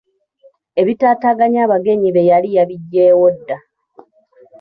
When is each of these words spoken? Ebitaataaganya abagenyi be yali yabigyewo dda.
Ebitaataaganya 0.81 1.59
abagenyi 1.65 2.09
be 2.15 2.21
yali 2.29 2.49
yabigyewo 2.57 3.25
dda. 3.35 3.57